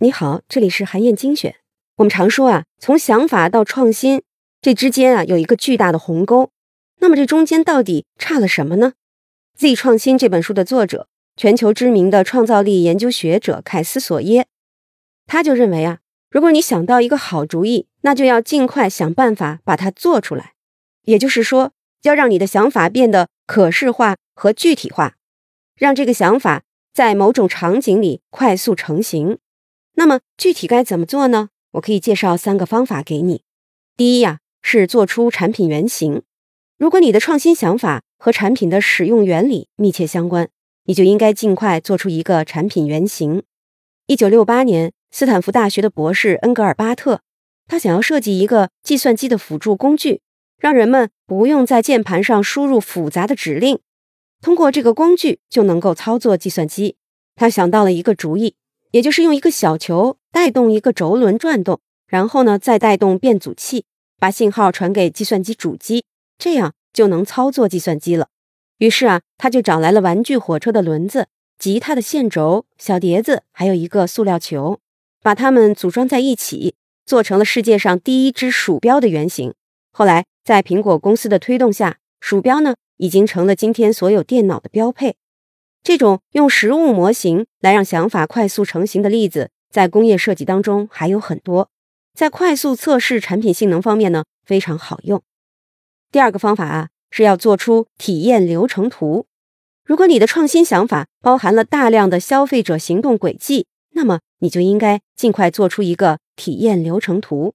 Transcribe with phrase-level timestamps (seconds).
[0.00, 1.56] 你好，这里是韩燕精选。
[1.96, 4.22] 我们常说啊，从想法到创新，
[4.60, 6.50] 这之间啊有一个巨大的鸿沟。
[7.00, 8.92] 那么这中间到底差了什么呢？
[9.60, 14.46] 《Z 创新》这本书的作者，全球知名的创造力研究学者凯斯索耶，
[15.26, 15.98] 他就认为啊，
[16.30, 20.52] 如果你想到一个好主意，那就要尽快想办法把它做出来。
[21.02, 21.72] 也就是说，
[22.02, 25.16] 要让你的想法变得可视化和具体化，
[25.74, 26.62] 让这个想法
[26.98, 29.38] 在某种场景里快速成型。
[29.94, 31.50] 那么具体该怎么做呢？
[31.74, 33.42] 我可以介绍三个方法给你。
[33.96, 36.22] 第一呀，是做出产品原型。
[36.76, 40.48] 如果你的创新想法和产品的使用原理密切相关，
[40.86, 43.44] 你就应该尽快做出一个产品原型。
[44.08, 47.20] 一九六八年，斯坦福大学的博士恩格尔巴特，
[47.68, 50.20] 他想要设计一个计算机的辅助工具，
[50.58, 53.78] 让人们不用在键盘上输入复杂的指令，
[54.40, 56.96] 通过这个工具就能够操作计算机。
[57.36, 58.54] 他想到了一个主意。
[58.90, 63.84] 也就是用一个小球带动一个轴轮转动，然后呢再带动变阻器，
[64.18, 66.06] 把信号传给计算机主机，
[66.38, 68.28] 这样就能操作计算机了。
[68.78, 71.26] 于是啊，他就找来了玩具火车的轮子、
[71.58, 74.80] 吉他的线轴、小碟子，还有一个塑料球，
[75.22, 79.52] 把它们组装在一起，做成了世界上第一只鼠标的原型。
[79.92, 85.16] 后来在苹果公司的推动下，鼠标呢已经成了今天所有电脑的标配。
[85.82, 91.70] 这种用实物模型来让想法快速成型的例子，在工业设计当中还有很多。
[92.14, 95.22] 在快速测试产品性能方面呢，非常好用。
[96.10, 99.26] 第二个方法啊，是要做出体验流程图。
[99.84, 107.54] 如果你的创新想法包含了大量的消费者行动轨迹，那么你就应该尽快做出一个体验流程图。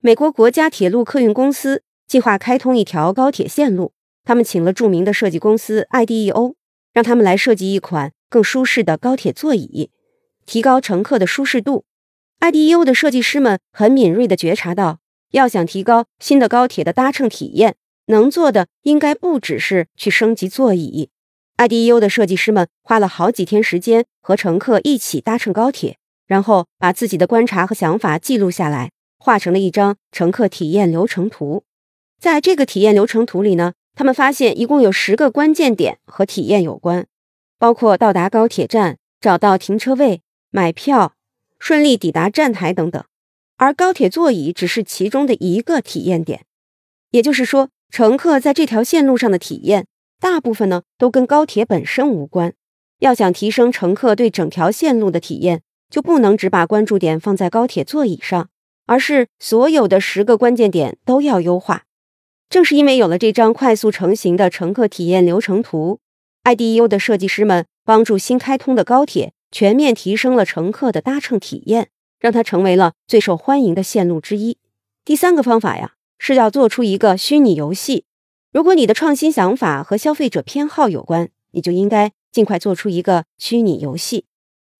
[0.00, 3.92] 美国国家铁路客运公司计划开通一条高铁线路，
[4.24, 6.54] 他们请了著名的设计公司 IDEO。
[6.92, 9.88] 让他们来设计一款更舒适的高铁座椅，
[10.44, 11.86] 提高乘客的舒适度。
[12.40, 14.98] IDU 的设计师们很敏锐地觉察到，
[15.30, 17.76] 要想提高新的高铁的搭乘体验，
[18.08, 21.08] 能做的应该不只是去升级座椅。
[21.56, 25.96] IDU 的设计师们花了好几天时间和乘客一起搭乘高铁，
[26.26, 31.64] 然后把自己的观察和想法记录下来，画成了一张乘客体验流程图。
[32.20, 33.72] 在这个体验流程图里呢。
[33.94, 37.06] 他们发现，一共有十个关键点和体验有关，
[37.58, 41.14] 包括到达高铁站、找到停车位、买票、
[41.58, 43.04] 顺利抵达站台等等。
[43.58, 46.44] 而高铁座椅只是其中的一个体验点，
[47.10, 49.86] 也就是说，乘客在这条线路上的体验，
[50.18, 52.54] 大部分呢都跟高铁本身无关。
[52.98, 58.48] 要想提升乘客对整条线路的体验，就不能只把关注点放在高铁座椅上，
[58.86, 61.84] 而是所有的十个关键点都要优化。
[62.52, 66.00] 正是因为有了这张快速成型的乘客体验流程图
[66.44, 71.88] ，IDU 的设计师们帮助新开通的高铁全面提升了乘客的搭乘体验，
[72.20, 74.58] 让它成为了最受欢迎的线路之一。
[75.02, 78.04] 第三个方法呀，是要做出一个虚拟游戏。
[78.52, 84.26] 如果你的创新想法和消费者偏好有关，你就应该尽快做出一个虚拟游戏。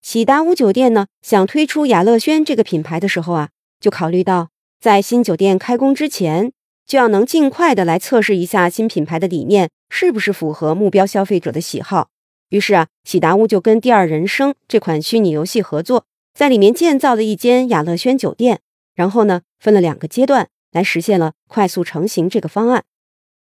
[0.02, 3.48] 喜达屋酒店呢，想推出雅乐轩这个品牌的时候啊，
[3.80, 6.52] 就考虑到在新酒店开工之前。
[6.86, 12.08] 就要能尽快的来测试一下新品牌的理念是不是符合目标消费者的喜好。
[12.50, 16.04] 于是啊，喜达屋就跟第二人生这款虚拟游戏合作，
[16.34, 18.60] 在里面建造了一间雅乐轩酒店。
[18.94, 22.84] 然后呢，分了两个阶段来实现了快速成型这个方案。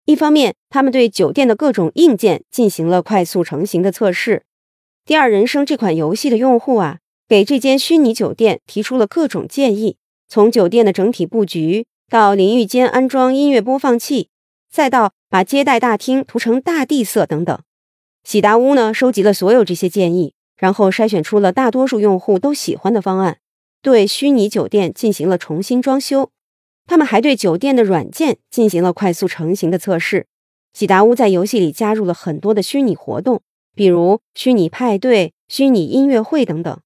[0.04, 4.44] 一方面，他们对酒店的各种硬件进行了快速成型的测试。
[5.06, 7.00] 第二人生这款游戏的用户啊，
[7.30, 9.96] 给这间虚拟酒店提出了各种建议，
[10.28, 11.86] 从酒店的整体布局。
[12.10, 14.30] 到淋浴间安装音乐播放器，
[14.72, 17.60] 再到把接待大厅涂成大地色等等，
[18.24, 23.40] 喜达屋呢收集了所有这些建议，然后筛选出了大多数用户都喜欢的方案，
[23.82, 26.32] 对虚拟酒店进行了重新装修。
[26.86, 30.28] 他们还对酒店的软件进行了快速成型的测试。
[30.72, 33.42] 喜达屋在游戏里加入了很多的虚拟活动，
[33.76, 36.80] 比如虚拟派对、虚拟音乐会等等。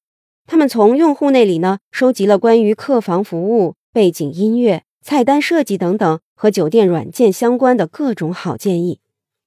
[0.48, 4.82] 他们从用户那里呢收集了关于客房服务、背景音乐。
[5.02, 9.00] 菜单设计等等和酒店软件相关的各种好建议。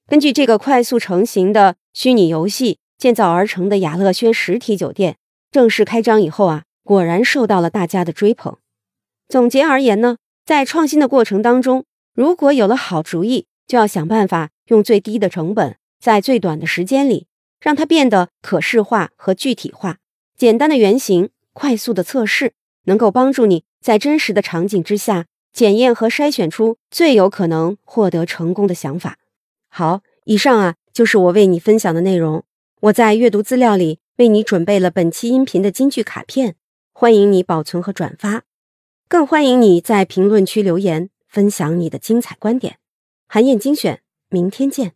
[0.07, 5.17] 根据这个快速成型的虚拟游戏建造而成的雅乐轩实体酒店，
[5.51, 8.57] 正式开张以后啊，果然受到了大家的追捧。
[9.27, 17.27] 总结而言呢，在创新的过程当中，如果有了好主意，就要想办法用最低的成本，在最短的时间里，
[17.59, 19.97] 让它变得可视化和具体化。
[20.37, 22.53] 简单的原型、快速的测试，
[22.83, 25.25] 能够帮助你在真实的场景之下。
[25.55, 29.17] 检验和筛选出最有可能获得成功的想法。
[29.69, 32.43] 好，以上啊就是我为你分享的内容。
[32.81, 36.55] 我在阅读资料里为你准备了本期音频的金句卡片，
[36.91, 38.43] 欢迎你保存和转发，
[39.07, 42.79] 更欢迎你在评论区留言分享你的精彩观点。
[43.25, 44.91] 韩燕精选，明天见。